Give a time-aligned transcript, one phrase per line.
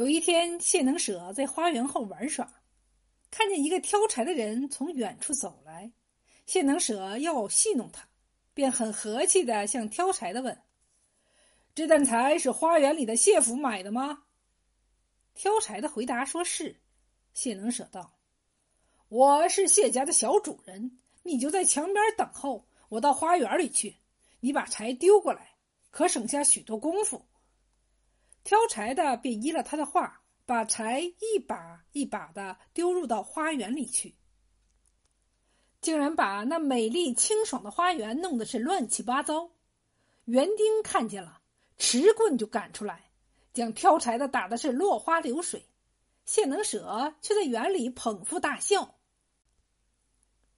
[0.00, 2.50] 有一天，谢能舍在花园后玩耍，
[3.30, 5.92] 看见一个挑柴的人从远处走来。
[6.46, 8.08] 谢能舍要戏弄他，
[8.54, 10.58] 便很和气的向挑柴的问
[11.76, 14.22] ：“这担柴是花园里的谢府买的吗？”
[15.36, 16.80] 挑柴的回答说是。
[17.34, 18.14] 谢能舍道
[19.10, 23.96] ：“我是谢家的小主人，你就在墙边等候，我到花园里去，
[24.40, 25.56] 你把柴丢过来，
[25.90, 27.22] 可省下许多功夫。”
[28.42, 34.16] 挑柴的便依了他的话，把柴一把一把的丢入到花园里去，
[35.80, 39.50] 竟然把那美丽清爽的花园弄得是乱七八糟。
[40.24, 41.40] 园丁看见了，
[41.78, 43.10] 持棍就赶出来，
[43.52, 45.66] 将挑柴的打的是落花流水。
[46.24, 48.96] 谢能舍却在园里捧腹大笑。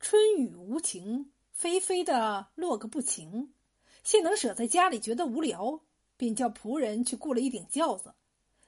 [0.01, 3.55] 春雨无情，霏霏的落个不停。
[4.03, 5.81] 谢能舍在家里觉得无聊。
[6.17, 8.15] 便叫仆人去雇了一顶轿子，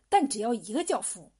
[0.08, 1.32] 但只要一个轿夫。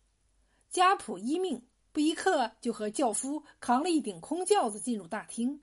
[0.70, 5.62] 家仆依命，不一刻就和轿夫扛了一顶空轿子进入大厅。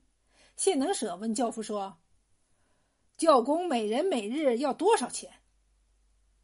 [0.55, 1.97] 谢能舍问轿夫说
[3.17, 5.31] ：“轿工每人每日要多少钱？”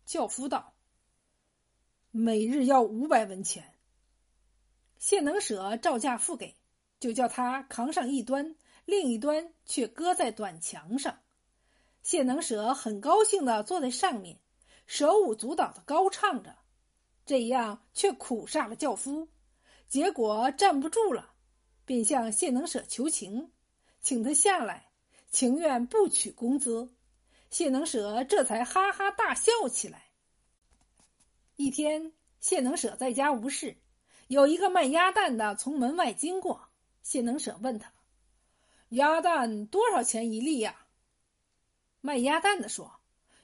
[0.05, 0.73] 轿夫道
[2.11, 3.75] ：“每日要五百文钱。”
[4.99, 6.55] 谢能舍照价付给，
[6.99, 8.55] 就叫他扛上一端，
[8.86, 11.19] 另一端却搁在短墙上。
[12.08, 14.39] 谢能舍很高兴的坐在上面，
[14.86, 16.55] 手舞足蹈的高唱着，
[17.25, 19.27] 这样却苦煞了轿夫，
[19.89, 21.33] 结果站不住了，
[21.83, 23.52] 便向谢能舍求情，
[23.99, 24.89] 请他下来，
[25.31, 26.95] 情愿不取工资。
[27.49, 30.03] 谢能舍这才哈哈大笑起来。
[31.58, 33.75] 一天，谢能舍在家无事，
[34.30, 36.69] 有一个卖鸭蛋的从门外经过，
[37.03, 37.92] 谢能舍问他
[38.95, 40.83] ：“鸭蛋多少钱一粒呀？”
[42.08, 43.02] 卖鸭蛋的说：“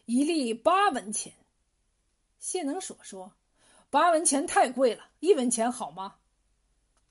[0.08, 1.33] 一粒八文钱。”
[2.39, 3.33] 谢能所说
[3.92, 6.16] ：“八文钱太贵了，一文钱好吗？”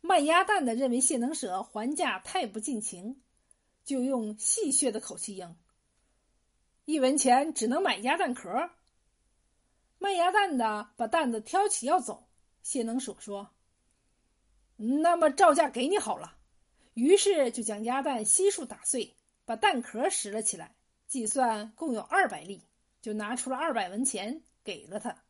[0.00, 3.20] 卖鸭蛋的认为谢能舍还价太不近情，
[3.84, 5.54] 就用戏谑的口气应
[6.86, 8.70] ：“一文钱只能买鸭蛋壳。”
[10.00, 12.30] 卖鸭蛋的把担子挑起要走，
[12.62, 13.50] 谢能所说
[15.02, 16.38] ：“那么照价给你好了。”
[16.94, 20.74] 于是就将鸭蛋悉数打碎，把蛋壳拾了起来。
[21.12, 22.64] 计算共有二百粒，
[23.02, 25.22] 就拿出了二百文钱给了他。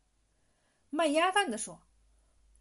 [0.91, 1.82] 卖鸭蛋的说：“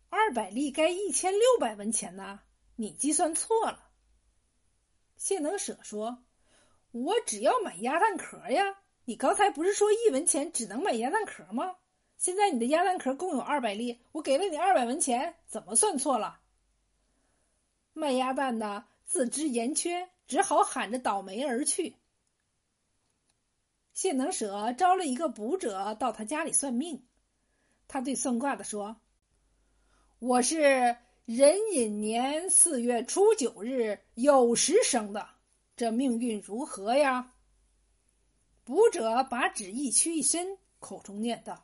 [0.09, 2.39] 二百粒该一千六百文钱呢，
[2.77, 3.91] 你计算错了。”
[5.17, 6.23] 谢能舍说
[6.89, 11.75] ：“我只要买鸭蛋壳呀，你刚才不是说一文钱只能买鸭蛋壳吗？
[12.17, 16.41] 现在你的鸭蛋壳共有二百粒，我给了你二百文钱，怎么算错了？”
[17.93, 21.97] 卖鸭蛋的自知言缺，只好喊着倒霉而去。
[24.01, 27.05] 谢能舍招了一个卜者到他家里算命，
[27.87, 28.99] 他对算卦的说
[30.17, 35.29] ：“我是壬寅年四月初九日酉时生的，
[35.77, 37.33] 这命运如何呀？”
[38.65, 41.63] 卜者把纸一屈一伸，口中念道：“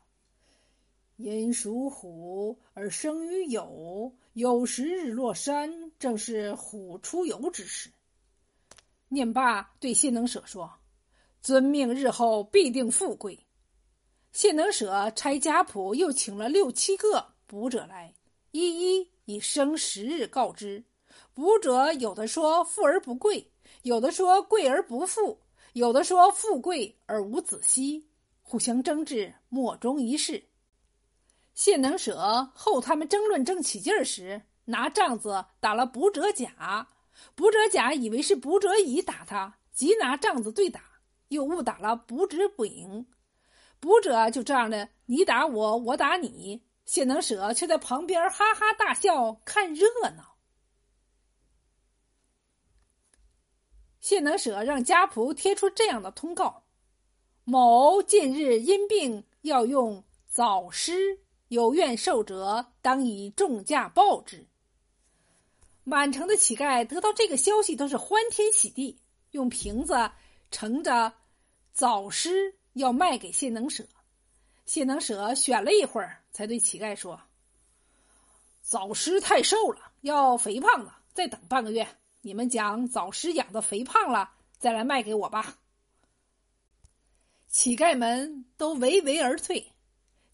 [1.17, 7.89] 寅属虎而生于酉，酉时日落山，正是虎出游之时。”
[9.09, 10.71] 念罢，对谢能舍说。
[11.47, 13.39] 遵命，日后必定富贵。
[14.33, 18.13] 谢能舍拆家谱又请了六七个卜者来，
[18.51, 20.83] 一一以生时日告知。
[21.33, 23.49] 卜者有的说富而不贵，
[23.83, 25.39] 有的说贵而不富，
[25.71, 28.05] 有的说富贵而无子息，
[28.41, 30.43] 互相争执，莫衷一是。
[31.53, 36.89] 谢能舍后他们争论正起劲儿时，拿杖子打了卜者甲，
[37.35, 40.81] 卜者甲以为是卜者乙打他，即拿杖子对打。
[41.29, 43.05] 又误打了卜者丙，
[43.79, 46.63] 卜者就这样的你打我，我打你。
[46.85, 50.37] 谢能舍却在旁边哈哈大笑，看热闹。
[53.99, 56.63] 谢能舍让家仆贴出这样的通告：
[57.43, 61.19] 某近日因病要用早施，
[61.49, 64.47] 有愿受者当以重价报之。
[65.83, 68.97] 满城的乞丐得到这个消息，都是欢天喜地，
[69.31, 70.09] 用瓶子。
[70.51, 71.13] 乘着
[71.73, 73.87] 枣诗要卖给谢能舍，
[74.65, 77.21] 谢能舍选了一会儿，才对乞丐说
[78.61, 81.87] ：“枣诗太瘦了，要肥胖的，再等半个月，
[82.21, 85.57] 你们将枣诗养的肥胖了，再来卖给我吧。”
[87.49, 89.71] 乞丐们都唯唯而退。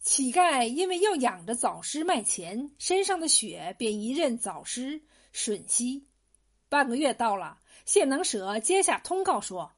[0.02, 5.02] 乞丐因为要养着枣诗卖钱，身上的血便一任枣诗
[5.34, 6.06] 吮吸。
[6.68, 9.72] 半个月到了，谢能舍接下通告说。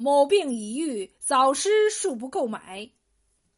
[0.00, 2.92] 某病已愈，早施恕不购买，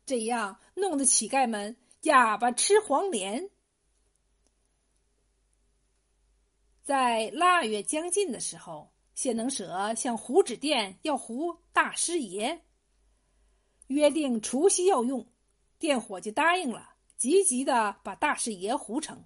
[0.06, 3.50] 这样弄得乞丐们哑巴吃黄连。
[6.82, 12.62] 在腊月将近的时候，谢能舍向胡纸店要胡大师爷，
[13.88, 15.26] 约定除夕要用。
[15.78, 19.22] 店伙计答应了，急急的把大师爷糊成。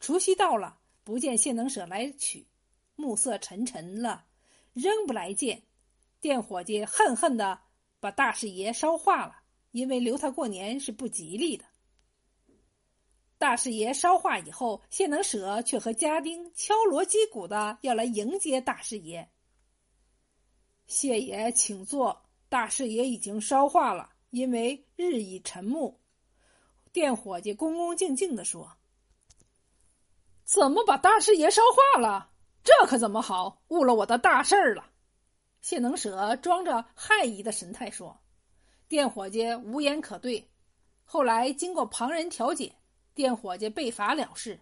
[0.00, 2.46] 除夕到了，不见谢能舍来取，
[2.94, 4.24] 暮色沉沉了，
[4.72, 5.62] 仍不来见。
[6.26, 7.56] 店伙计恨恨的
[8.00, 9.36] 把大师爷烧化了，
[9.70, 11.64] 因为留他过年是不吉利的。
[13.38, 19.30] 大师爷烧化以后，谢能舍却和家丁敲锣击鼓的要来迎接大师爷。
[20.88, 22.20] 谢爷，请坐。
[22.48, 26.00] 大师爷已经烧化了，因为日已沉暮。
[26.92, 28.68] 店伙计恭恭敬敬的说
[30.42, 31.62] ：“怎么把大师爷烧
[31.94, 32.32] 化了？
[32.64, 33.62] 这可怎么好？
[33.68, 34.90] 误了我的大事儿了。”
[35.66, 38.16] 谢能舍装着害疑的神态说
[38.86, 40.48] ：“店伙计无言可对。”
[41.04, 42.72] 后来经过旁人调解。
[43.14, 44.60] 店伙计被罚了事，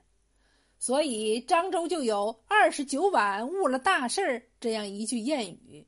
[0.78, 5.86] 所以漳州就有“二十九碗误了大事”这样一句谚语。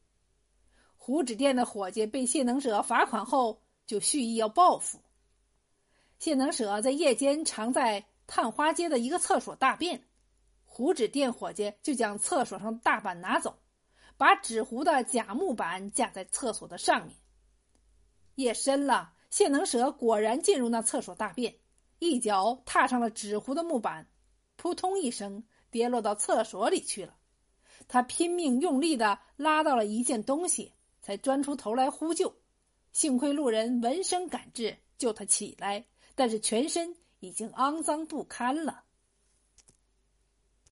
[0.98, 5.00] 胡纸店的伙计被谢能舍罚款后，就蓄意要报复。
[6.18, 10.06] 谢能舍在夜间常在探花街的一个厕所大便，
[10.66, 13.56] 胡纸店伙计就将厕所上大板拿走，
[14.16, 17.16] 把纸糊的假木板架在厕所的上面。
[18.36, 21.54] 夜深了，谢能舍果然进入那厕所大便。
[21.98, 24.06] 一脚踏上了纸糊的木板，
[24.56, 27.16] 扑通一声跌落到厕所里去了。
[27.88, 32.34] 他拼命用力的拉到了一件东西，才钻出头来呼救。
[32.92, 38.84] 幸亏路人闻声赶至，救他起来，但是全身已经肮脏不堪了。